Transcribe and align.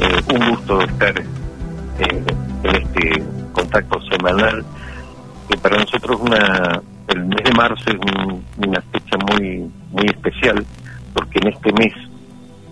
Eh, 0.00 0.22
un 0.32 0.50
gusto 0.50 0.80
estar 0.80 1.18
eh, 1.18 2.24
en 2.62 2.76
este 2.76 3.22
contacto 3.52 4.00
semanal 4.02 4.64
que 5.48 5.56
para 5.56 5.76
nosotros 5.78 6.20
una 6.20 6.80
el 7.08 7.24
mes 7.24 7.42
de 7.42 7.52
marzo 7.52 7.84
es 7.86 7.96
una 8.58 8.80
fecha 8.92 9.16
muy 9.32 9.68
muy 9.90 10.06
especial 10.06 10.64
porque 11.14 11.40
en 11.40 11.48
este 11.48 11.72
mes 11.72 11.92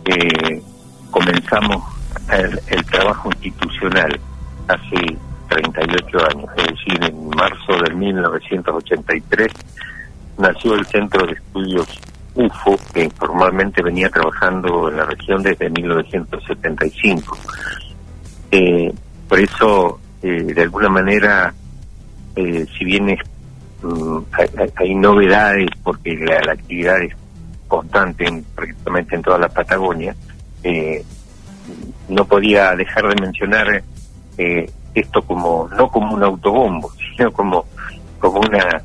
eh, 0.04 0.62
comenzamos 1.10 1.82
el, 2.30 2.60
el, 2.68 2.84
trabajo 2.84 3.29
institucional 3.40 4.21
hace 4.69 5.17
38 5.49 6.19
años, 6.31 6.51
es 6.56 6.67
decir, 6.67 7.04
en 7.04 7.29
marzo 7.31 7.72
de 7.85 7.95
1983 7.95 9.53
nació 10.38 10.74
el 10.74 10.87
Centro 10.87 11.27
de 11.27 11.33
Estudios 11.33 11.87
UFO, 12.37 12.76
que 12.92 13.04
informalmente 13.04 13.82
venía 13.82 14.10
trabajando 14.10 14.88
en 14.88 14.98
la 14.98 15.06
región 15.06 15.42
desde 15.42 15.71
1975. 15.71 17.37
Eh, 18.51 18.92
por 19.28 19.41
eso, 19.41 20.01
eh, 20.23 20.42
de 20.42 20.62
alguna 20.62 20.88
manera, 20.88 21.52
eh, 22.37 22.66
si 22.77 22.84
bien 22.84 23.16
mm, 23.83 24.19
hay, 24.77 24.95
novedades, 24.95 25.70
porque 25.83 26.14
la, 26.14 26.52
actividad 26.52 27.02
es 27.02 27.14
constante 27.66 28.27
en, 28.27 28.45
prácticamente 28.55 29.16
en 29.16 29.23
toda 29.23 29.39
la 29.39 29.48
Patagonia, 29.48 30.14
no 32.09 32.25
podía 32.25 32.75
dejar 32.75 33.09
de 33.09 33.23
mencionar 33.23 33.83
esto 34.95 35.23
como 35.23 35.69
no 35.77 35.89
como 35.89 36.14
un 36.14 36.25
autobombo, 36.25 36.91
sino 37.16 37.33
como 37.33 37.64
como 38.19 38.41
una 38.41 38.83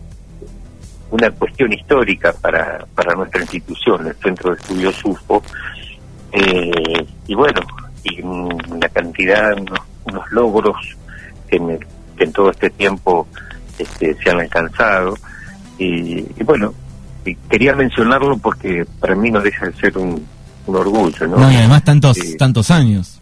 una 1.11 1.29
cuestión 1.31 1.71
histórica 1.73 2.33
para, 2.41 2.85
para 2.95 3.13
nuestra 3.15 3.41
institución, 3.41 4.07
el 4.07 4.15
Centro 4.15 4.51
de 4.51 4.61
Estudios 4.61 5.05
UFO, 5.05 5.43
eh, 6.31 7.05
y 7.27 7.35
bueno, 7.35 7.61
y 8.03 8.21
una 8.21 8.87
cantidad, 8.89 9.51
unos, 10.05 10.31
logros 10.31 10.77
que 11.49 11.57
en, 11.57 12.31
todo 12.31 12.51
este 12.51 12.70
tiempo 12.70 13.27
este, 13.77 14.15
se 14.15 14.29
han 14.29 14.40
alcanzado, 14.40 15.15
y, 15.77 16.21
bueno, 16.43 16.73
y 17.25 17.35
quería 17.35 17.73
mencionarlo 17.73 18.37
porque 18.37 18.85
para 18.99 19.15
mí 19.15 19.31
no 19.31 19.41
deja 19.41 19.65
de 19.65 19.73
ser 19.73 19.98
un, 19.98 20.25
orgullo, 20.68 21.27
¿no? 21.27 21.51
y 21.51 21.55
además 21.55 21.84
tantos, 21.84 22.18
eh, 22.18 22.37
tantos 22.37 22.71
años. 22.71 23.20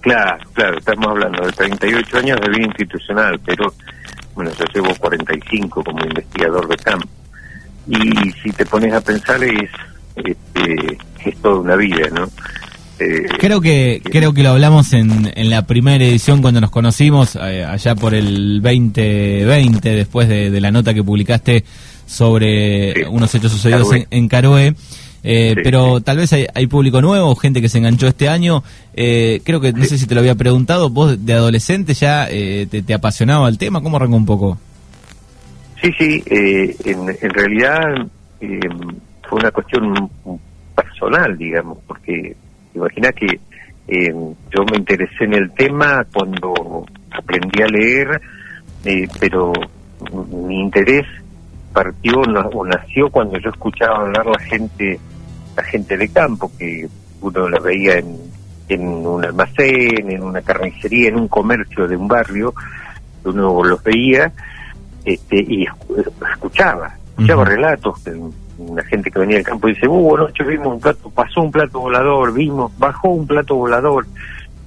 Claro, 0.00 0.44
claro, 0.52 0.78
estamos 0.78 1.06
hablando 1.06 1.46
de 1.46 1.52
38 1.52 2.18
años 2.18 2.40
de 2.40 2.48
vida 2.48 2.66
institucional, 2.66 3.38
pero 3.44 3.72
bueno, 4.34 4.50
yo 4.58 4.64
llevo 4.74 4.94
45 4.94 5.84
como 5.84 6.04
investigador 6.04 6.68
de 6.68 6.76
campo. 6.76 7.08
Y 7.88 8.30
si 8.42 8.50
te 8.52 8.64
pones 8.64 8.92
a 8.94 9.00
pensar 9.00 9.42
es, 9.42 9.70
este, 10.16 10.98
es 11.24 11.36
toda 11.38 11.60
una 11.60 11.76
vida, 11.76 12.08
¿no? 12.12 12.28
Eh, 12.98 13.26
creo 13.38 13.60
que 13.60 14.00
creo 14.04 14.32
que 14.32 14.42
lo 14.42 14.50
hablamos 14.50 14.92
en, 14.92 15.32
en 15.34 15.50
la 15.50 15.66
primera 15.66 16.04
edición 16.04 16.42
cuando 16.42 16.60
nos 16.60 16.70
conocimos 16.70 17.36
eh, 17.36 17.64
allá 17.64 17.94
por 17.96 18.14
el 18.14 18.60
2020 18.62 19.88
después 19.88 20.28
de, 20.28 20.60
la 20.60 20.70
nota 20.70 20.94
que 20.94 21.02
publicaste 21.02 21.64
sobre 22.06 23.08
unos 23.08 23.34
hechos 23.34 23.50
sucedidos 23.50 23.92
en, 23.92 24.06
en 24.10 24.28
Caroe 24.28 24.74
eh, 25.24 25.54
pero 25.62 26.00
tal 26.00 26.16
vez 26.16 26.32
hay, 26.32 26.66
público 26.66 27.00
nuevo, 27.00 27.34
gente 27.36 27.60
que 27.60 27.68
se 27.68 27.78
enganchó 27.78 28.08
este 28.08 28.28
año. 28.28 28.62
Eh, 28.94 29.40
creo 29.44 29.60
que, 29.60 29.72
no 29.72 29.84
sé 29.84 29.98
si 29.98 30.06
te 30.06 30.14
lo 30.14 30.20
había 30.20 30.34
preguntado, 30.34 30.90
vos 30.90 31.24
de 31.24 31.32
adolescente 31.32 31.94
ya 31.94 32.26
eh, 32.28 32.66
te, 32.66 32.94
apasionaba 32.94 33.48
el 33.48 33.58
tema, 33.58 33.82
¿cómo 33.82 33.96
arrancó 33.96 34.16
un 34.16 34.26
poco? 34.26 34.58
Sí, 35.80 35.90
sí, 35.98 36.22
en, 36.26 37.08
en, 37.08 37.30
realidad 37.30 38.06
fue 39.28 39.38
una 39.38 39.50
cuestión 39.50 40.10
personal, 40.76 41.36
digamos, 41.36 41.78
porque 41.86 42.36
imagina 42.74 43.10
que 43.12 43.40
yo 43.88 44.64
me 44.70 44.78
interesé 44.78 45.24
en 45.24 45.34
el 45.34 45.50
tema 45.52 46.06
cuando 46.12 46.86
aprendí 47.10 47.62
a 47.62 47.66
leer, 47.66 48.20
pero 49.18 49.52
mi 50.46 50.60
interés 50.60 51.04
partió 51.72 52.20
o 52.20 52.66
nació 52.66 53.10
cuando 53.10 53.38
yo 53.38 53.50
escuchaba 53.50 54.02
hablar 54.02 54.26
la 54.26 54.38
gente 54.40 55.00
la 55.56 55.62
gente 55.64 55.96
de 55.96 56.08
campo, 56.08 56.50
que 56.58 56.88
uno 57.20 57.48
la 57.48 57.60
veía 57.60 57.98
en, 57.98 58.16
en 58.68 58.86
un 58.86 59.24
almacén, 59.24 60.10
en 60.10 60.22
una 60.22 60.42
carnicería, 60.42 61.08
en 61.08 61.16
un 61.16 61.28
comercio 61.28 61.86
de 61.86 61.96
un 61.96 62.08
barrio, 62.08 62.54
uno 63.24 63.62
los 63.62 63.82
veía 63.82 64.32
este, 65.04 65.36
y 65.36 65.66
escuchaba, 66.30 66.94
escuchaba 67.10 67.44
relatos 67.44 68.02
de 68.04 68.20
una 68.58 68.82
gente 68.84 69.10
que 69.10 69.18
venía 69.18 69.36
del 69.36 69.46
campo 69.46 69.68
y 69.68 69.74
dice, 69.74 69.88
uh, 69.88 70.16
anoche 70.16 70.44
vimos 70.44 70.68
un 70.68 70.80
plato, 70.80 71.10
pasó 71.10 71.42
un 71.42 71.50
plato 71.50 71.80
volador, 71.80 72.32
vimos, 72.32 72.76
bajó 72.78 73.08
un 73.08 73.26
plato 73.26 73.56
volador, 73.56 74.06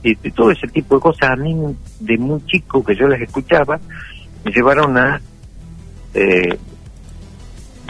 este, 0.04 0.32
todo 0.32 0.52
ese 0.52 0.68
tipo 0.68 0.96
de 0.96 1.02
cosas 1.02 1.32
a 1.32 1.36
mí 1.36 1.56
de 2.00 2.18
muy 2.18 2.46
chico 2.46 2.84
que 2.84 2.96
yo 2.96 3.08
las 3.08 3.22
escuchaba, 3.22 3.80
me 4.44 4.52
llevaron 4.52 4.98
a 4.98 5.22
eh, 6.14 6.58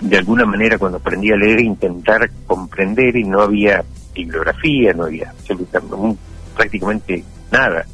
de 0.02 0.18
alguna 0.18 0.46
manera 0.46 0.78
cuando 0.78 0.98
aprendí 0.98 1.32
a 1.32 1.36
leer 1.36 1.62
intentar 1.62 2.30
comprender 2.46 3.16
y 3.16 3.24
no 3.24 3.42
había 3.42 3.84
bibliografía, 4.14 4.94
no 4.94 5.06
había 5.06 5.34
prácticamente 6.56 7.24
nada. 7.52 7.86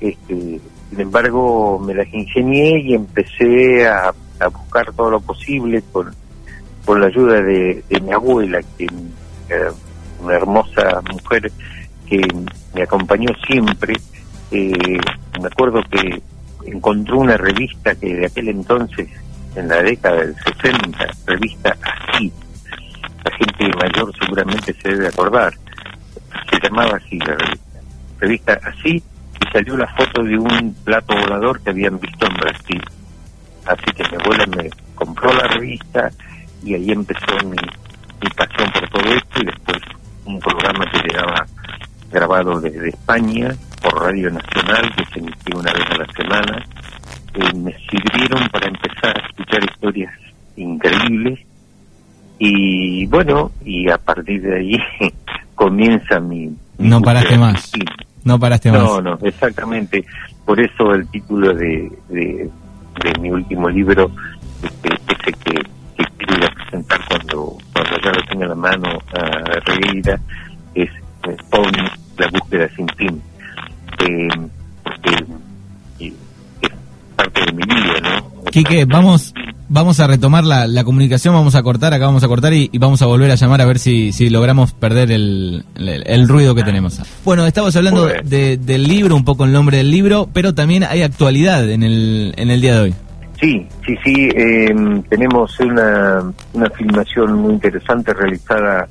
este, 0.00 0.60
sin 0.90 1.00
embargo, 1.00 1.78
me 1.78 1.94
las 1.94 2.12
ingenié 2.12 2.80
y 2.80 2.94
empecé 2.94 3.86
a, 3.86 4.12
buscar 4.52 4.90
todo 4.94 5.10
lo 5.10 5.20
posible 5.20 5.82
con, 5.92 6.14
con 6.86 6.98
la 6.98 7.08
ayuda 7.08 7.42
de, 7.42 7.84
mi 8.02 8.12
abuela, 8.12 8.58
que 8.76 8.86
era 9.48 9.70
una 10.22 10.34
hermosa 10.34 11.02
mujer 11.12 11.52
que 12.08 12.20
me 12.74 12.82
acompañó 12.82 13.28
siempre. 13.46 13.94
Eh, 14.50 14.98
me 15.40 15.46
acuerdo 15.46 15.80
que 15.90 16.22
encontró 16.64 17.18
una 17.18 17.36
revista 17.36 17.94
que 17.94 18.14
de 18.14 18.26
aquel 18.26 18.48
entonces 18.48 19.08
en 19.54 19.68
la 19.68 19.82
década 19.82 20.16
del 20.16 20.34
60, 20.36 21.06
revista 21.26 21.76
Así. 21.82 22.32
La 23.24 23.36
gente 23.36 23.76
mayor 23.76 24.12
seguramente 24.18 24.74
se 24.80 24.88
debe 24.88 25.08
acordar. 25.08 25.52
Se 26.50 26.58
llamaba 26.62 26.96
así 26.96 27.18
la 27.18 27.34
revista. 27.34 27.80
Revista 28.18 28.60
Así 28.64 29.02
y 29.40 29.52
salió 29.52 29.76
la 29.76 29.86
foto 29.94 30.22
de 30.22 30.38
un 30.38 30.74
plato 30.84 31.14
volador 31.14 31.60
que 31.62 31.70
habían 31.70 31.98
visto 31.98 32.26
en 32.26 32.34
Brasil. 32.34 32.82
Así 33.66 33.84
que 33.96 34.04
mi 34.10 34.22
abuela 34.22 34.46
me 34.46 34.70
compró 34.94 35.32
la 35.32 35.46
revista 35.48 36.10
y 36.62 36.74
ahí 36.74 36.92
empezó 36.92 37.36
mi, 37.46 37.56
pasión 38.36 38.70
por 38.72 38.88
todo 38.90 39.12
esto 39.14 39.42
y 39.42 39.46
después 39.46 39.78
un 40.24 40.38
programa 40.40 40.84
que 40.90 41.08
llegaba 41.08 41.46
grabado 42.10 42.60
desde 42.60 42.88
España 42.90 43.54
por 43.82 44.02
Radio 44.02 44.30
Nacional 44.30 44.94
que 44.94 45.04
se 45.06 45.18
emitía 45.20 45.56
una 45.56 45.72
vez 45.72 45.86
a 45.90 45.96
la 45.96 46.06
semana 46.12 46.64
eh, 47.34 47.54
me 47.54 47.72
sirvieron 47.88 48.48
para 48.48 48.66
empezar 48.66 49.19
escuchar 49.50 49.64
historias 49.64 50.12
increíbles 50.56 51.40
y 52.38 53.06
bueno, 53.06 53.52
y 53.64 53.90
a 53.90 53.98
partir 53.98 54.40
de 54.42 54.56
ahí 54.56 54.78
comienza 55.54 56.20
mi... 56.20 56.50
no 56.78 57.02
paraste 57.02 57.36
más. 57.36 57.72
No 58.24 58.38
paraste 58.38 58.70
más. 58.70 58.82
No, 58.82 59.00
no, 59.00 59.18
exactamente. 59.22 60.04
Por 60.44 60.60
eso 60.60 60.94
el 60.94 61.06
título 61.08 61.54
de, 61.54 61.90
de, 62.08 62.50
mi 63.20 63.30
último 63.30 63.68
libro, 63.68 64.10
este, 64.62 64.88
ese 64.88 65.32
que, 65.32 65.54
que 65.54 66.04
quiero 66.18 66.46
presentar 66.54 67.00
cuando, 67.08 67.58
cuando 67.72 67.96
ya 68.02 68.10
lo 68.10 68.22
tenga 68.28 68.44
en 68.44 68.48
la 68.48 68.54
mano 68.54 68.88
a 69.14 69.60
Regueira, 69.66 70.20
es 70.74 70.90
eh, 71.28 71.36
la 72.18 72.28
búsqueda 72.28 72.68
sin 72.74 72.88
fin. 72.96 73.22
Eh, 74.02 74.28
porque 74.82 76.14
parte 77.16 77.40
de 77.44 77.52
mi 77.52 77.62
vida, 77.62 78.00
¿no? 78.02 78.29
Quique, 78.50 78.84
vamos, 78.84 79.32
vamos 79.68 80.00
a 80.00 80.06
retomar 80.06 80.44
la, 80.44 80.66
la, 80.66 80.84
comunicación, 80.84 81.34
vamos 81.34 81.54
a 81.54 81.62
cortar, 81.62 81.94
acá 81.94 82.06
vamos 82.06 82.24
a 82.24 82.28
cortar 82.28 82.52
y, 82.52 82.70
vamos 82.78 83.00
a 83.02 83.06
volver 83.06 83.30
a 83.30 83.36
llamar 83.36 83.60
a 83.60 83.64
ver 83.64 83.78
si, 83.78 84.12
si 84.12 84.28
logramos 84.28 84.72
perder 84.72 85.12
el, 85.12 85.64
el, 85.76 86.28
ruido 86.28 86.54
que 86.54 86.62
tenemos. 86.62 87.00
Bueno, 87.24 87.46
estamos 87.46 87.74
hablando 87.76 88.06
de, 88.06 88.56
del 88.56 88.82
libro, 88.84 89.14
un 89.14 89.24
poco 89.24 89.44
el 89.44 89.52
nombre 89.52 89.78
del 89.78 89.90
libro, 89.90 90.28
pero 90.32 90.54
también 90.54 90.84
hay 90.84 91.02
actualidad 91.02 91.68
en 91.70 91.82
el, 91.82 92.34
en 92.36 92.50
el 92.50 92.60
día 92.60 92.74
de 92.74 92.80
hoy. 92.80 92.94
Sí, 93.40 93.66
sí, 93.86 93.96
sí, 94.04 94.28
em, 94.34 95.02
tenemos 95.04 95.58
una, 95.60 96.30
una 96.52 96.70
filmación 96.70 97.34
muy 97.34 97.54
interesante 97.54 98.12
realizada 98.12 98.86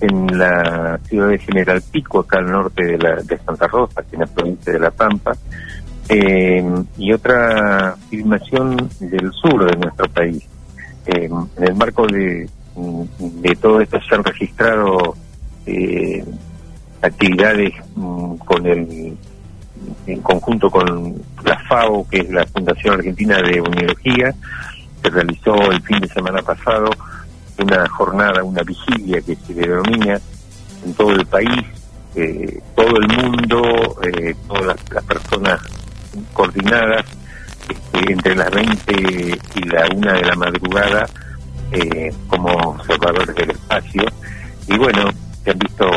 en 0.00 0.38
la 0.38 0.98
ciudad 1.08 1.28
de 1.28 1.38
General 1.38 1.82
Pico, 1.90 2.20
acá 2.20 2.38
al 2.38 2.50
norte 2.50 2.84
de, 2.84 2.98
la, 2.98 3.16
de 3.16 3.38
Santa 3.38 3.66
Rosa, 3.66 4.04
en 4.12 4.20
la 4.20 4.26
provincia 4.26 4.72
de 4.72 4.80
La 4.80 4.90
Pampa, 4.90 5.32
eh, 6.08 6.64
y 6.98 7.12
otra 7.12 7.96
filmación 8.10 8.88
del 9.00 9.32
sur 9.32 9.70
de 9.70 9.76
nuestro 9.76 10.08
país. 10.08 10.44
Eh, 11.06 11.28
en 11.56 11.64
el 11.64 11.74
marco 11.74 12.06
de, 12.06 12.48
de 13.18 13.56
todo 13.56 13.80
esto 13.80 13.98
se 14.08 14.14
han 14.14 14.24
registrado 14.24 15.14
eh, 15.66 16.24
actividades 17.02 17.72
mm, 17.94 18.36
con 18.36 18.66
el 18.66 19.16
en 20.06 20.20
conjunto 20.22 20.70
con 20.70 21.14
la 21.44 21.58
FAO, 21.68 22.06
que 22.08 22.18
es 22.18 22.30
la 22.30 22.46
Fundación 22.46 22.94
Argentina 22.94 23.36
de 23.42 23.60
Unidología, 23.60 24.34
se 25.02 25.10
realizó 25.10 25.54
el 25.70 25.82
fin 25.82 26.00
de 26.00 26.08
semana 26.08 26.42
pasado 26.42 26.90
una 27.58 27.88
jornada, 27.88 28.44
una 28.44 28.62
vigilia 28.62 29.20
que 29.20 29.36
se 29.36 29.54
denomina 29.54 30.20
en 30.84 30.94
todo 30.94 31.12
el 31.12 31.26
país, 31.26 31.64
eh, 32.14 32.60
todo 32.74 32.96
el 32.98 33.08
mundo, 33.08 33.96
eh, 34.02 34.34
todas 34.46 34.76
las, 34.90 35.04
personas 35.04 35.60
coordinadas 36.32 37.04
este, 37.68 38.12
entre 38.12 38.34
las 38.36 38.50
20 38.50 39.38
y 39.54 39.68
la 39.68 39.86
1 39.94 40.12
de 40.12 40.22
la 40.22 40.36
madrugada 40.36 41.06
eh, 41.72 42.12
como 42.28 42.52
observadores 42.52 43.34
del 43.34 43.50
espacio. 43.50 44.04
Y 44.68 44.76
bueno, 44.78 45.10
se 45.44 45.50
han 45.50 45.58
visto 45.58 45.90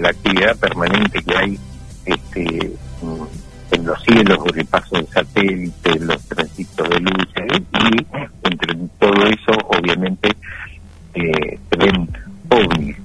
la 0.00 0.10
actividad 0.10 0.56
permanente 0.56 1.22
que 1.22 1.36
hay 1.36 1.58
este, 2.04 2.72
en 3.70 3.84
los 3.84 4.02
cielos, 4.02 4.38
el 4.54 4.66
paso 4.66 4.96
del 4.96 5.06
satélite, 5.08 5.98
los 6.00 6.22
tránsitos 6.24 6.88
de 6.88 7.00
luz, 7.00 7.26
y 7.36 8.06
entre 8.44 8.74
todo 8.98 9.26
eso, 9.26 9.52
obviamente, 9.68 10.30
eh, 11.14 11.58
se 11.70 11.76
ven 11.76 12.08
ovnis. 12.50 12.96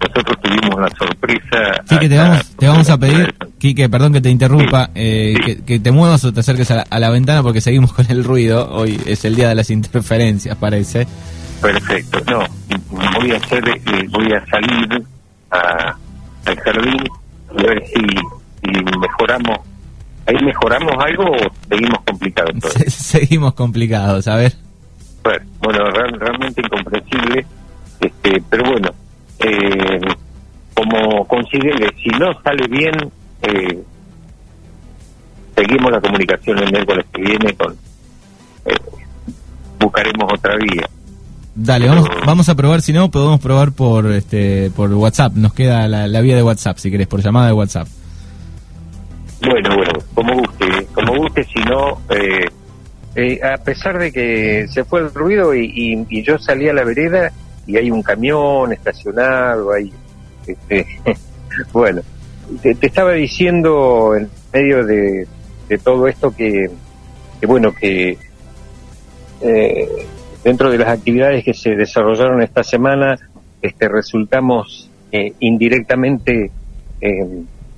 nosotros 0.00 0.40
tuvimos 0.42 0.80
la 0.80 0.90
sorpresa. 0.96 1.82
Sí, 1.86 1.98
que 1.98 2.08
te 2.08 2.16
vamos, 2.16 2.56
te 2.56 2.66
vamos 2.66 2.90
a 2.90 2.98
pedir, 2.98 3.31
Quique, 3.62 3.88
perdón 3.88 4.12
que 4.12 4.20
te 4.20 4.28
interrumpa, 4.28 4.90
eh, 4.92 5.62
Que, 5.64 5.78
te 5.78 5.92
muevas 5.92 6.24
o 6.24 6.32
te 6.32 6.40
acerques 6.40 6.68
a 6.72 6.98
la, 6.98 7.10
ventana 7.10 7.44
porque 7.44 7.60
seguimos 7.60 7.92
con 7.96 8.04
el 8.10 8.24
ruido. 8.24 8.68
Hoy 8.72 9.00
es 9.06 9.24
el 9.24 9.36
día 9.36 9.50
de 9.50 9.54
las 9.54 9.70
interferencias, 9.70 10.56
parece. 10.56 11.06
Perfecto, 11.60 12.18
no, 12.28 12.44
voy 12.90 13.30
a 13.30 13.36
hacer, 13.36 13.62
eh, 13.68 14.08
voy 14.10 14.32
a 14.32 14.44
salir 14.46 15.04
a, 15.52 15.96
al 16.44 16.56
jardín 16.58 17.04
y 17.56 17.62
a 17.62 17.66
ver 17.68 17.84
si 17.86 18.98
mejoramos, 18.98 19.58
ahí 20.26 20.44
mejoramos 20.44 20.92
algo 20.98 21.24
o 21.30 21.68
seguimos 21.68 22.00
complicados. 22.04 22.72
seguimos 22.88 23.54
complicados, 23.54 24.26
a 24.26 24.34
ver. 24.38 24.54
Bueno, 25.22 25.84
realmente 26.18 26.62
incomprensible, 26.62 27.46
este, 28.00 28.42
pero 28.50 28.64
bueno, 28.72 28.90
eh, 29.38 30.00
como 30.74 31.24
considere, 31.28 31.94
si 32.02 32.08
no 32.18 32.32
sale 32.42 32.66
bien, 32.68 32.90
eh, 33.42 33.82
seguimos 35.56 35.92
la 35.92 36.00
comunicación 36.00 36.58
el 36.58 36.72
miércoles 36.72 37.06
que 37.12 37.22
viene 37.22 37.54
con 37.54 37.72
eh, 38.64 38.74
buscaremos 39.78 40.32
otra 40.32 40.56
vía. 40.56 40.88
Dale, 41.54 41.86
vamos, 41.86 42.08
vamos 42.24 42.48
a 42.48 42.54
probar, 42.54 42.80
si 42.80 42.92
no, 42.92 43.10
podemos 43.10 43.38
probar 43.40 43.72
por 43.72 44.10
este 44.10 44.70
por 44.70 44.92
WhatsApp, 44.92 45.34
nos 45.34 45.52
queda 45.52 45.86
la, 45.86 46.06
la 46.06 46.20
vía 46.22 46.34
de 46.34 46.42
WhatsApp, 46.42 46.78
si 46.78 46.90
querés, 46.90 47.06
por 47.06 47.20
llamada 47.20 47.48
de 47.48 47.52
WhatsApp. 47.52 47.88
Bueno, 49.44 49.74
bueno, 49.74 49.92
como 50.14 50.34
guste, 50.34 50.86
como 50.94 51.16
guste, 51.16 51.44
si 51.44 51.58
no, 51.60 52.00
eh, 52.10 52.48
eh, 53.16 53.40
a 53.42 53.58
pesar 53.58 53.98
de 53.98 54.12
que 54.12 54.66
se 54.68 54.84
fue 54.84 55.00
el 55.00 55.12
ruido 55.12 55.54
y, 55.54 56.06
yo 56.22 56.38
salí 56.38 56.68
a 56.68 56.72
la 56.72 56.84
vereda 56.84 57.32
y 57.66 57.76
hay 57.76 57.90
un 57.90 58.02
camión 58.02 58.72
estacionado, 58.72 59.72
ahí, 59.72 59.92
este, 60.46 60.86
bueno, 61.72 62.02
te, 62.60 62.76
estaba 62.80 63.12
diciendo 63.12 64.14
en 64.16 64.28
medio 64.52 64.84
de, 64.84 65.26
todo 65.82 66.06
esto 66.06 66.34
que, 66.36 66.70
bueno, 67.46 67.72
que 67.72 68.18
eh, 69.40 69.88
dentro 70.44 70.70
de 70.70 70.78
las 70.78 70.88
actividades 70.88 71.44
que 71.44 71.54
se 71.54 71.70
desarrollaron 71.70 72.42
esta 72.42 72.62
semana, 72.62 73.18
este, 73.62 73.88
resultamos 73.88 74.90
indirectamente 75.40 76.50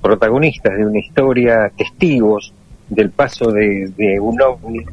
protagonistas 0.01 0.77
de 0.77 0.85
una 0.85 0.99
historia, 0.99 1.71
testigos 1.75 2.53
del 2.89 3.09
paso 3.09 3.51
de, 3.51 4.19
un 4.21 4.41
ovni 4.41 4.85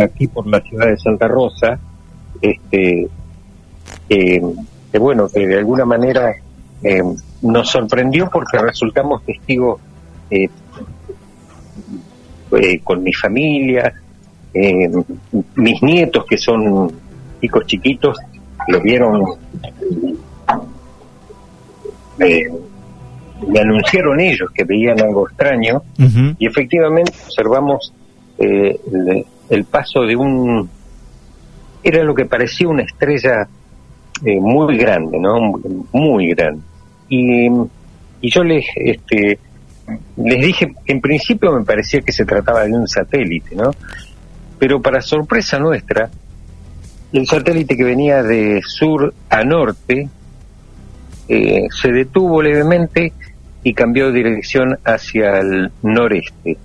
aquí 0.00 0.26
por 0.26 0.46
la 0.46 0.60
ciudad 0.60 0.86
de 0.86 0.96
Santa 0.96 1.28
Rosa, 1.28 1.78
este, 2.40 3.08
que 4.08 4.98
bueno, 4.98 5.28
que 5.28 5.46
de 5.46 5.58
alguna 5.58 5.84
manera 5.84 6.34
eh, 6.84 7.02
nos 7.42 7.68
sorprendió 7.70 8.28
porque 8.30 8.58
resultamos 8.58 9.24
testigos 9.24 9.80
eh, 10.30 10.48
eh, 12.52 12.80
con 12.84 13.02
mi 13.02 13.12
familia, 13.12 13.92
mis 15.56 15.82
nietos 15.82 16.24
que 16.26 16.38
son 16.38 16.92
chicos 17.40 17.66
chiquitos, 17.66 18.16
lo 18.68 18.80
vieron 18.80 19.24
me 23.48 23.60
anunciaron 23.60 24.20
ellos 24.20 24.50
que 24.52 24.64
veían 24.64 25.00
algo 25.00 25.28
extraño 25.28 25.82
y 26.38 26.46
efectivamente 26.46 27.12
observamos 27.26 27.92
eh, 28.38 28.78
el, 29.50 29.64
paso 29.64 30.02
de 30.02 30.16
un 30.16 30.68
era 31.82 32.02
lo 32.02 32.14
que 32.14 32.24
parecía 32.24 32.68
una 32.68 32.82
estrella 32.82 33.48
eh, 34.24 34.40
muy 34.40 34.76
grande 34.76 35.18
no 35.18 35.60
muy, 35.92 36.30
grande 36.30 36.62
y, 37.08 37.48
y 38.20 38.30
yo 38.30 38.42
les 38.42 38.64
este 38.76 39.38
les 40.16 40.40
dije 40.40 40.72
en 40.86 41.00
principio 41.00 41.52
me 41.52 41.64
parecía 41.64 42.00
que 42.00 42.12
se 42.12 42.24
trataba 42.24 42.64
de 42.64 42.72
un 42.72 42.88
satélite 42.88 43.54
no 43.54 43.70
pero 44.58 44.80
para 44.80 45.00
sorpresa 45.00 45.58
nuestra 45.58 46.10
el 47.12 47.26
satélite 47.26 47.76
que 47.76 47.84
venía 47.84 48.22
de 48.22 48.60
sur 48.64 49.12
a 49.28 49.44
norte 49.44 50.08
eh, 51.28 51.66
se 51.70 51.92
detuvo 51.92 52.42
levemente 52.42 53.12
y 53.62 53.72
cambió 53.72 54.12
de 54.12 54.18
dirección 54.18 54.78
hacia 54.84 55.38
el 55.40 55.72
noreste. 55.82 56.58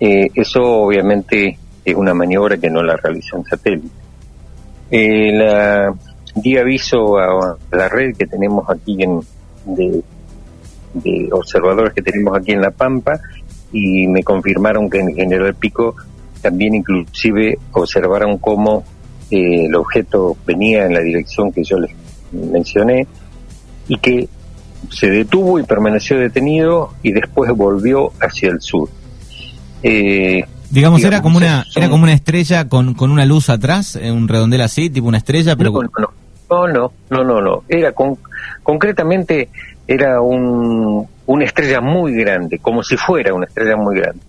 Eh, 0.00 0.30
eso 0.34 0.62
obviamente 0.62 1.58
es 1.84 1.94
una 1.94 2.12
maniobra 2.12 2.56
que 2.56 2.68
no 2.68 2.82
la 2.82 2.96
realiza 2.96 3.36
un 3.36 3.44
satélite. 3.44 3.94
Eh, 4.90 5.32
la, 5.32 5.94
di 6.34 6.56
aviso 6.56 7.18
a, 7.18 7.56
la 7.70 7.88
red 7.88 8.16
que 8.16 8.26
tenemos 8.26 8.68
aquí 8.68 9.02
en, 9.02 9.20
de, 9.66 10.02
observadores 11.32 11.94
que 11.94 12.02
tenemos 12.02 12.36
aquí 12.36 12.52
en 12.52 12.60
La 12.60 12.70
Pampa 12.70 13.18
y 13.72 14.06
me 14.06 14.22
confirmaron 14.22 14.90
que 14.90 15.00
en 15.00 15.14
General 15.14 15.54
Pico 15.54 15.94
también 16.40 16.74
inclusive 16.74 17.58
observaron 17.72 18.38
cómo 18.38 18.84
eh, 19.30 19.66
el 19.66 19.74
objeto 19.74 20.36
venía 20.46 20.84
en 20.84 20.94
la 20.94 21.00
dirección 21.00 21.52
que 21.52 21.64
yo 21.64 21.78
les 21.78 21.92
mencioné 22.32 23.06
y 23.88 23.96
que 23.98 24.28
se 24.90 25.08
detuvo 25.08 25.58
y 25.58 25.62
permaneció 25.62 26.18
detenido 26.18 26.92
y 27.02 27.12
después 27.12 27.50
volvió 27.56 28.12
hacia 28.20 28.50
el 28.50 28.60
sur. 28.60 28.90
Eh, 29.82 30.44
digamos, 30.70 31.02
era 31.04 31.22
como 31.22 31.38
una 31.38 31.66
era 31.74 31.88
como 31.88 32.04
una 32.04 32.12
estrella 32.12 32.68
con, 32.68 32.94
con 32.94 33.10
una 33.10 33.24
luz 33.24 33.48
atrás, 33.48 33.96
eh, 33.96 34.10
un 34.10 34.28
redondel 34.28 34.60
así, 34.60 34.90
tipo 34.90 35.08
una 35.08 35.18
estrella, 35.18 35.56
pero 35.56 35.72
no, 35.72 35.82
no, 35.82 35.88
no, 35.98 36.10
no, 36.52 36.92
no, 37.10 37.62
era 37.68 37.92
con, 37.92 38.18
concretamente 38.62 39.48
era 39.86 40.20
un, 40.20 41.06
una 41.26 41.44
estrella 41.44 41.80
muy 41.80 42.14
grande, 42.14 42.58
como 42.58 42.82
si 42.82 42.96
fuera 42.96 43.34
una 43.34 43.46
estrella 43.46 43.76
muy 43.76 43.96
grande, 43.96 44.20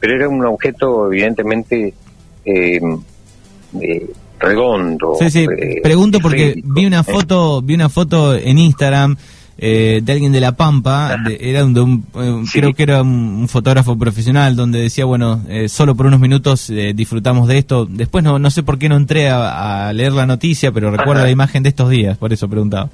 pero 0.00 0.16
era 0.16 0.28
un 0.28 0.44
objeto 0.44 1.06
evidentemente 1.12 1.94
eh, 2.44 2.80
redondo. 4.38 5.16
Sí, 5.18 5.30
sí. 5.30 5.46
Pregunto 5.82 6.20
porque 6.20 6.60
vi 6.64 6.86
una 6.86 7.02
foto, 7.04 7.62
vi 7.62 7.74
una 7.74 7.88
foto 7.88 8.34
en 8.34 8.58
Instagram 8.58 9.16
eh, 9.64 10.00
de 10.02 10.12
alguien 10.12 10.32
de 10.32 10.40
La 10.40 10.56
Pampa, 10.56 11.16
era 11.38 11.64
un, 11.64 12.04
eh, 12.16 12.42
creo 12.52 12.74
que 12.74 12.82
era 12.82 13.00
un, 13.00 13.46
fotógrafo 13.46 13.96
profesional, 13.96 14.56
donde 14.56 14.80
decía, 14.80 15.04
bueno, 15.04 15.40
eh, 15.48 15.68
solo 15.68 15.94
por 15.94 16.06
unos 16.06 16.18
minutos 16.18 16.66
disfrutamos 16.94 17.46
de 17.46 17.58
esto. 17.58 17.86
Después 17.86 18.24
no, 18.24 18.40
no 18.40 18.50
sé 18.50 18.64
por 18.64 18.76
qué 18.76 18.88
no 18.88 18.96
entré 18.96 19.30
a, 19.30 19.92
leer 19.92 20.14
la 20.14 20.26
noticia, 20.26 20.72
pero 20.72 20.90
recuerdo 20.90 21.22
la 21.22 21.30
imagen 21.30 21.62
de 21.62 21.68
estos 21.68 21.90
días, 21.90 22.18
por 22.18 22.32
eso 22.32 22.48
preguntaba. 22.48 22.90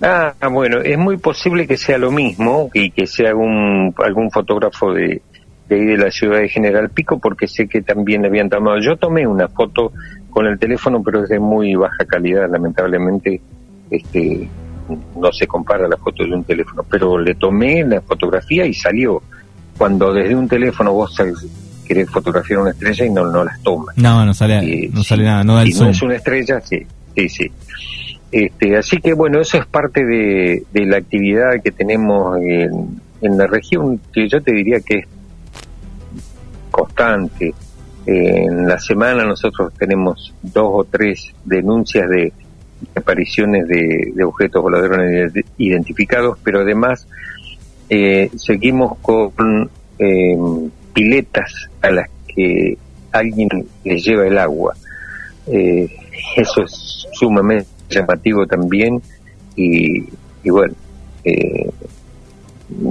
Ah, 0.00 0.32
bueno, 0.48 0.78
es 0.78 0.96
muy 0.96 1.16
posible 1.16 1.66
que 1.66 1.76
sea 1.76 1.98
lo 1.98 2.12
mismo 2.12 2.70
y 2.72 2.92
que 2.92 3.08
sea 3.08 3.30
algún, 3.30 3.92
algún 3.98 4.30
fotógrafo 4.30 4.94
de, 4.94 5.22
de 5.68 5.74
ahí 5.74 5.84
de 5.86 5.98
la 5.98 6.12
ciudad 6.12 6.38
de 6.38 6.48
General 6.48 6.88
Pico, 6.90 7.18
porque 7.18 7.48
sé 7.48 7.66
que 7.66 7.82
también 7.82 8.24
habían 8.24 8.48
tomado. 8.48 8.78
Yo 8.78 8.96
tomé 8.96 9.26
una 9.26 9.48
foto 9.48 9.90
con 10.30 10.46
el 10.46 10.56
teléfono, 10.56 11.02
pero 11.02 11.24
es 11.24 11.30
de 11.30 11.40
muy 11.40 11.74
baja 11.74 12.04
calidad, 12.06 12.48
lamentablemente. 12.48 13.40
Este, 13.90 14.48
no 14.88 15.32
se 15.32 15.46
compara 15.46 15.88
la 15.88 15.96
foto 15.96 16.24
de 16.24 16.32
un 16.32 16.44
teléfono, 16.44 16.84
pero 16.88 17.18
le 17.18 17.34
tomé 17.34 17.84
la 17.84 18.00
fotografía 18.00 18.66
y 18.66 18.74
salió. 18.74 19.22
Cuando 19.76 20.12
desde 20.12 20.34
un 20.34 20.48
teléfono 20.48 20.92
vos 20.92 21.16
querés 21.86 22.10
fotografiar 22.10 22.60
una 22.60 22.70
estrella 22.70 23.06
y 23.06 23.10
no, 23.10 23.24
no 23.30 23.44
las 23.44 23.62
tomas. 23.62 23.96
No, 23.96 24.24
no 24.24 24.34
sale, 24.34 24.58
eh, 24.58 24.90
no 24.92 25.02
sale 25.02 25.24
nada, 25.24 25.44
no 25.44 25.54
da 25.54 25.62
el 25.62 25.70
no 25.78 25.88
es 25.88 26.02
una 26.02 26.16
estrella, 26.16 26.60
sí, 26.60 26.84
sí, 27.16 27.28
sí. 27.28 27.50
Este, 28.30 28.76
así 28.76 28.98
que 28.98 29.14
bueno, 29.14 29.40
eso 29.40 29.56
es 29.56 29.66
parte 29.66 30.04
de, 30.04 30.64
la 30.74 30.98
actividad 30.98 31.62
que 31.64 31.70
tenemos 31.70 32.36
en, 32.38 33.00
en, 33.22 33.38
la 33.38 33.46
región, 33.46 34.00
que 34.12 34.28
yo 34.28 34.42
te 34.42 34.52
diría 34.52 34.80
que 34.80 34.98
es 34.98 35.06
constante. 36.70 37.54
En 38.04 38.66
la 38.66 38.78
semana 38.78 39.24
nosotros 39.24 39.72
tenemos 39.78 40.34
dos 40.42 40.70
o 40.70 40.84
tres 40.84 41.32
denuncias 41.44 42.08
de 42.08 42.32
apariciones 42.94 43.66
de, 43.68 44.24
objetos 44.24 44.62
voladores 44.62 45.32
identificados, 45.56 46.38
pero 46.42 46.60
además 46.60 47.06
eh, 47.88 48.30
seguimos 48.36 48.98
con 48.98 49.70
eh, 49.98 50.36
piletas 50.92 51.68
a 51.82 51.90
las 51.90 52.08
que 52.26 52.76
alguien 53.12 53.48
les 53.84 54.04
lleva 54.04 54.26
el 54.26 54.38
agua. 54.38 54.74
Eh, 55.46 55.88
eso 56.36 56.62
es 56.62 57.06
sumamente 57.12 57.68
llamativo 57.88 58.46
también 58.46 59.00
y, 59.56 60.04
bueno, 60.44 60.74
eh, 61.24 61.70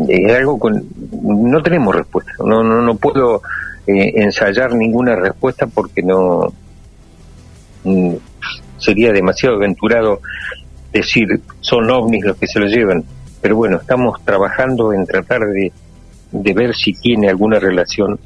es 0.10 0.34
algo 0.34 0.58
con 0.58 0.88
no 1.22 1.62
tenemos 1.62 1.96
respuesta 1.96 2.32
no 2.40 2.64
no 2.64 2.82
no 2.82 2.96
puedo 2.96 3.44
eh, 3.86 4.12
ensayar 4.16 4.74
ninguna 4.74 5.16
respuesta 5.16 5.68
porque 5.68 6.02
no 6.02 6.52
mm, 7.84 8.16
sería 8.88 9.12
demasiado 9.12 9.58
aventurado 9.58 10.22
decir 10.94 11.28
son 11.60 11.90
ovnis 11.92 12.24
los 12.24 12.38
que 12.38 12.48
se 12.48 12.60
lo 12.60 12.68
llevan 12.68 13.04
pero 13.42 13.58
bueno 13.58 13.78
estamos 13.78 14.24
trabajando 14.24 14.94
en 14.94 15.06
tratar 15.06 15.42
de, 15.42 15.72
de 16.32 16.54
ver 16.54 16.74
si 16.74 16.94
tiene 16.94 17.30
alguna 17.30 17.60
relación 17.60 18.18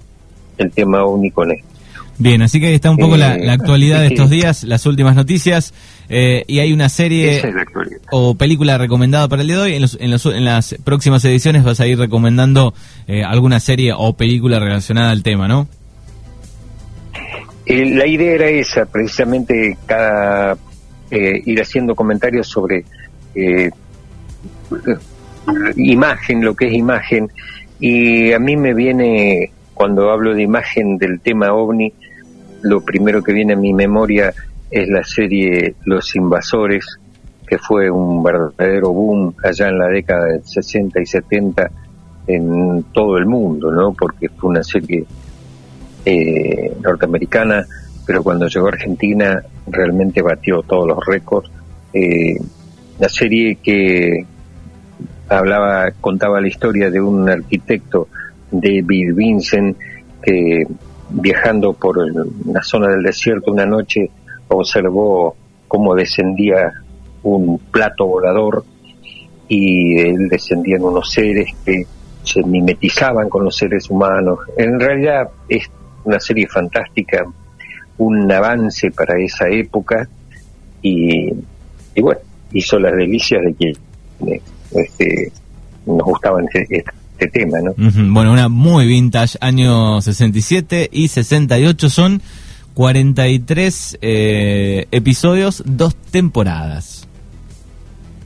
el 0.57 0.71
tema 0.71 1.03
ovni 1.03 1.31
con 1.31 1.51
esto 1.51 1.71
Bien, 2.17 2.43
así 2.43 2.59
que 2.59 2.67
ahí 2.67 2.75
está 2.75 2.91
un 2.91 2.97
poco 2.97 3.17
la, 3.17 3.35
eh, 3.35 3.49
actualidad 3.49 4.01
de 4.01 4.07
estos 4.07 4.29
días, 4.29 4.63
las 4.63 4.85
últimas 4.85 5.15
noticias, 5.15 5.73
eh, 6.07 6.43
y 6.47 6.59
hay 6.59 6.71
una 6.71 6.87
serie 6.87 7.41
o 8.11 8.35
película 8.35 8.77
recomendada 8.77 9.27
para 9.27 9.41
el 9.41 9.47
día 9.47 9.57
de 9.57 9.63
hoy. 9.63 9.87
En, 9.99 10.45
las 10.45 10.75
próximas 10.83 11.25
ediciones 11.25 11.63
vas 11.63 11.79
a 11.79 11.87
ir 11.87 11.97
recomendando 11.97 12.75
eh, 13.07 13.23
alguna 13.23 13.59
serie 13.59 13.93
o 13.97 14.15
película 14.15 14.59
relacionada 14.59 15.09
al 15.09 15.23
tema, 15.23 15.47
¿no? 15.47 15.67
La 17.65 18.07
idea 18.07 18.33
era 18.33 18.47
esa, 18.47 18.85
precisamente 18.85 19.77
cada 19.85 20.57
ir 21.09 21.61
haciendo 21.61 21.95
comentarios 21.95 22.47
sobre 22.47 22.85
imagen, 25.75 26.43
lo 26.43 26.55
que 26.55 26.67
es 26.67 26.73
imagen, 26.73 27.29
y 27.79 28.31
a 28.31 28.39
mí 28.39 28.55
me 28.55 28.73
viene 28.73 29.51
cuando 29.73 30.11
hablo 30.11 30.33
de 30.33 30.43
imagen 30.43 30.97
del 30.97 31.19
tema 31.19 31.53
ovni, 31.53 31.91
lo 32.61 32.81
primero 32.81 33.23
que 33.23 33.33
viene 33.33 33.53
a 33.53 33.57
mi 33.57 33.73
memoria 33.73 34.33
es 34.69 34.87
la 34.87 35.03
serie 35.03 35.75
Los 35.85 36.15
Invasores, 36.15 36.99
que 37.47 37.57
fue 37.57 37.89
un 37.89 38.23
verdadero 38.23 38.91
boom 38.93 39.33
allá 39.43 39.67
en 39.67 39.79
la 39.79 39.87
década 39.87 40.27
del 40.27 40.45
60 40.45 41.01
y 41.01 41.05
70 41.05 41.71
en 42.27 42.83
todo 42.93 43.17
el 43.17 43.25
mundo, 43.25 43.71
¿no? 43.71 43.93
Porque 43.93 44.29
fue 44.29 44.51
una 44.51 44.63
serie 44.63 45.03
eh, 46.05 46.73
norteamericana, 46.81 47.65
pero 48.05 48.23
cuando 48.23 48.47
llegó 48.47 48.67
a 48.67 48.71
Argentina 48.71 49.41
realmente 49.67 50.21
batió 50.21 50.61
todos 50.63 50.87
los 50.87 51.05
récords. 51.05 51.49
Eh, 51.93 52.35
la 52.99 53.09
serie 53.09 53.55
que 53.55 54.25
hablaba, 55.29 55.91
contaba 55.99 56.41
la 56.41 56.47
historia 56.47 56.89
de 56.89 57.01
un 57.01 57.29
arquitecto, 57.29 58.07
David 58.51 59.15
Vincent, 59.15 59.77
que 60.21 60.65
viajando 61.09 61.73
por 61.73 61.97
una 61.97 62.63
zona 62.63 62.89
del 62.89 63.03
desierto 63.03 63.51
una 63.51 63.65
noche 63.65 64.09
observó 64.47 65.35
cómo 65.67 65.95
descendía 65.95 66.73
un 67.23 67.59
plato 67.59 68.05
volador 68.05 68.63
y 69.47 69.99
él 69.99 70.29
descendían 70.29 70.83
unos 70.83 71.11
seres 71.11 71.49
que 71.65 71.85
se 72.23 72.43
mimetizaban 72.43 73.29
con 73.29 73.45
los 73.45 73.55
seres 73.55 73.89
humanos. 73.89 74.39
En 74.57 74.79
realidad 74.79 75.29
es 75.49 75.69
una 76.03 76.19
serie 76.19 76.47
fantástica, 76.47 77.25
un 77.97 78.31
avance 78.31 78.91
para 78.91 79.19
esa 79.19 79.47
época 79.49 80.07
y, 80.81 81.31
bueno, 82.01 82.19
hizo 82.51 82.79
las 82.79 82.95
delicias 82.95 83.41
de 83.43 83.53
que 83.53 84.41
este, 84.71 85.31
nos 85.85 86.03
gustaban 86.03 86.45
este, 86.53 86.83
este 87.13 87.39
tema, 87.39 87.59
¿no? 87.61 87.73
Bueno, 87.77 88.31
una 88.33 88.49
muy 88.49 88.87
vintage, 88.87 89.37
año 89.41 90.01
67 90.01 90.89
y 90.91 91.07
68 91.07 91.89
son 91.89 92.21
43 92.73 93.99
eh, 94.01 94.87
episodios, 94.91 95.63
dos 95.65 95.95
temporadas. 95.95 97.07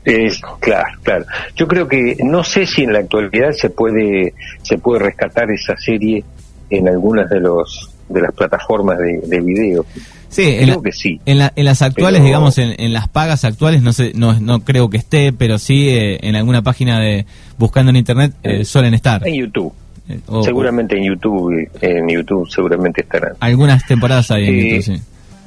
Es, 0.05 0.39
claro, 0.59 0.99
claro. 1.01 1.25
Yo 1.55 1.67
creo 1.67 1.87
que 1.87 2.15
no 2.23 2.43
sé 2.43 2.67
si 2.67 2.83
en 2.83 2.93
la 2.93 2.99
actualidad 2.99 3.51
se 3.53 3.71
puede 3.71 4.35
se 4.61 4.77
puede 4.77 4.99
rescatar 4.99 5.49
esa 5.49 5.75
serie 5.77 6.23
en 6.69 6.87
algunas 6.87 7.29
de 7.29 7.39
los 7.39 7.91
de 8.09 8.21
las 8.21 8.31
plataformas 8.33 8.97
de, 8.99 9.19
de 9.25 9.41
video. 9.41 9.85
Sí, 10.29 10.57
creo 10.59 10.81
que 10.81 10.91
sí. 10.91 11.19
En, 11.25 11.37
las 11.39 11.81
actuales, 11.81 12.21
digamos, 12.21 12.57
en, 12.57 12.93
las 12.93 13.07
pagas 13.07 13.45
actuales, 13.45 13.81
no 13.81 13.93
sé, 13.93 14.11
no, 14.15 14.37
no 14.39 14.65
creo 14.65 14.89
que 14.89 14.97
esté, 14.97 15.31
pero 15.31 15.57
sí 15.57 15.89
eh, 15.89 16.19
en 16.21 16.35
alguna 16.35 16.61
página 16.61 16.99
de 16.99 17.25
buscando 17.57 17.91
en 17.91 17.95
internet 17.95 18.33
eh, 18.43 18.65
suelen 18.65 18.93
estar. 18.93 19.25
En 19.25 19.33
YouTube. 19.33 19.73
Eh, 20.09 20.19
seguramente 20.43 20.97
en 20.97 21.05
YouTube, 21.05 21.69
en 21.81 22.09
YouTube 22.09 22.49
seguramente 22.49 23.01
estarán. 23.01 23.33
Algunas 23.39 23.85
temporadas 23.87 24.29
hay 24.31 24.45
en 24.45 24.55
YouTube, 24.55 24.83
sí. 24.83 25.01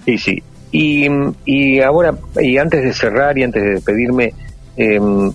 Sí, 0.07 0.19
sí. 0.19 0.43
Y, 0.73 1.07
y 1.45 1.81
ahora, 1.81 2.15
y 2.41 2.57
antes 2.57 2.83
de 2.83 2.93
cerrar 2.93 3.37
y 3.37 3.45
antes 3.45 3.63
de 3.63 3.71
despedirme, 3.75 4.33
em, 4.77 5.31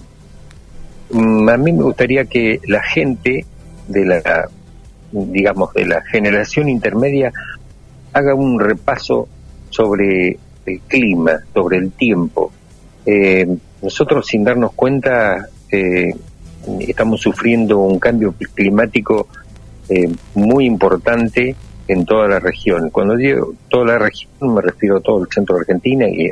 a 1.48 1.58
mí 1.58 1.72
me 1.72 1.84
gustaría 1.84 2.25
que 2.25 2.60
la 2.68 2.82
gente 2.82 3.46
de 3.88 4.06
la, 4.06 4.50
digamos, 5.13 5.74
de 5.74 5.86
la 5.86 6.01
generación 6.01 6.70
intermedia 6.70 7.32
haga 8.12 8.34
un 8.34 8.60
repaso 8.60 9.27
sobre 9.70 10.38
el 10.65 10.79
clima, 10.88 11.39
sobre 11.53 11.77
el 11.77 11.91
tiempo. 11.91 12.51
Eh, 13.05 13.48
nosotros 13.82 14.25
sin 14.25 14.43
darnos 14.43 14.74
cuenta 14.74 15.48
eh, 15.70 16.13
estamos 16.79 17.22
sufriendo 17.22 17.79
un 17.79 18.00
cambio 18.00 18.34
climático 18.53 19.27
eh, 19.89 20.10
muy 20.36 20.65
importante 20.65 21.55
en 21.88 22.05
toda 22.05 22.27
la 22.27 22.39
región. 22.39 22.89
Cuando 22.89 23.15
digo 23.15 23.53
toda 23.70 23.86
la 23.86 24.00
región 24.00 24.53
me 24.53 24.62
refiero 24.62 24.98
a 24.98 25.01
todo 25.01 25.24
el 25.24 25.27
centro 25.29 25.55
de 25.55 25.62
Argentina 25.62 26.08
y, 26.08 26.32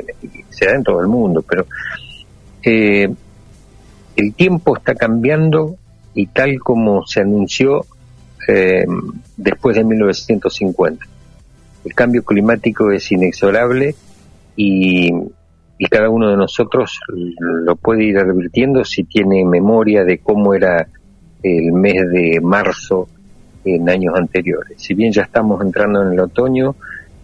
se 0.50 0.66
da 0.66 0.72
en 0.72 0.82
todo 0.82 1.00
el 1.00 1.08
mundo, 1.08 1.42
pero 1.42 1.66
el 2.62 4.34
tiempo 4.34 4.76
está 4.76 4.94
cambiando 4.94 5.76
y 6.14 6.26
tal 6.26 6.58
como 6.60 7.04
se 7.06 7.20
anunció 7.20 7.84
después 9.36 9.76
de 9.76 9.84
1950 9.84 11.06
el 11.84 11.94
cambio 11.94 12.22
climático 12.22 12.90
es 12.90 13.10
inexorable 13.12 13.94
y, 14.56 15.10
cada 15.90 16.08
uno 16.10 16.30
de 16.30 16.36
nosotros 16.36 17.00
lo 17.08 17.74
puede 17.74 18.04
ir 18.04 18.16
advirtiendo 18.16 18.84
si 18.84 19.02
tiene 19.02 19.44
memoria 19.44 20.04
de 20.04 20.18
cómo 20.18 20.54
era 20.54 20.86
el 21.42 21.72
mes 21.72 22.08
de 22.08 22.40
marzo 22.40 23.08
en 23.64 23.88
años 23.88 24.14
anteriores. 24.16 24.80
Si 24.80 24.94
bien 24.94 25.12
ya 25.12 25.22
estamos 25.22 25.60
entrando 25.60 26.02
en 26.02 26.12
el 26.12 26.20
otoño, 26.20 26.76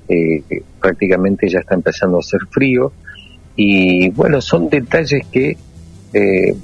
eh, 0.09 0.43
prácticamente 0.81 1.49
ya 1.49 1.61
está 1.61 1.77
empezando 1.77 2.17
a 2.17 2.21
hacer 2.21 2.41
frío. 2.51 2.91
Y 3.55 4.11
bueno, 4.11 4.41
son 4.41 4.69
detalles 4.69 5.25
que 5.29 5.57
eh, 6.13 6.57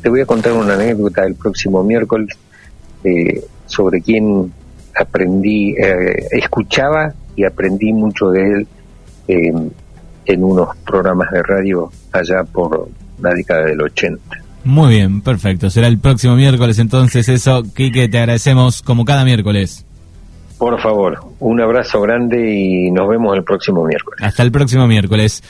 te 0.00 0.08
voy 0.08 0.22
a 0.22 0.26
contar 0.26 0.54
una 0.54 0.72
anécdota 0.72 1.22
el 1.26 1.34
próximo 1.34 1.84
miércoles 1.84 2.34
eh, 3.06 3.42
sobre 3.66 4.00
quién 4.00 4.52
aprendí, 4.98 5.74
escuchaba 6.30 7.12
y 7.34 7.44
aprendí 7.44 7.92
mucho 7.92 8.30
de 8.30 8.40
él 8.40 8.66
en 9.28 10.44
unos 10.44 10.76
programas 10.78 11.30
de 11.30 11.42
radio 11.42 11.90
allá 12.12 12.44
por 12.44 12.88
la 13.20 13.34
década 13.34 13.66
del 13.66 13.80
80. 13.80 14.46
Muy 14.64 14.90
bien, 14.90 15.20
perfecto. 15.20 15.70
Será 15.70 15.86
el 15.86 15.98
próximo 15.98 16.34
miércoles 16.34 16.78
entonces 16.80 17.28
eso. 17.28 17.62
Quique, 17.74 18.08
te 18.08 18.18
agradecemos 18.18 18.82
como 18.82 19.04
cada 19.04 19.24
miércoles. 19.24 19.86
Por 20.58 20.80
favor, 20.80 21.18
un 21.38 21.60
abrazo 21.60 22.00
grande 22.00 22.50
y 22.50 22.90
nos 22.90 23.08
vemos 23.08 23.36
el 23.36 23.44
próximo 23.44 23.84
miércoles. 23.84 24.20
Hasta 24.22 24.42
el 24.42 24.50
próximo 24.50 24.86
miércoles. 24.88 25.44